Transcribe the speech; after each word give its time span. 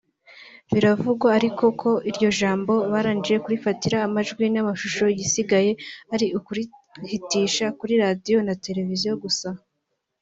Biravugwa 0.73 1.27
ariko 1.39 1.63
ko 1.81 1.91
iryo 2.09 2.29
jambo 2.39 2.73
barangije 2.93 3.37
kurifata 3.43 3.85
amajwi 4.07 4.45
n'amashusho 4.49 5.03
igisigaye 5.13 5.71
ari 6.13 6.27
ukurihitisha 6.37 7.65
kuri 7.79 7.93
Radio 8.03 8.37
na 8.47 8.53
Television 8.65 9.15
gusa 9.25 9.49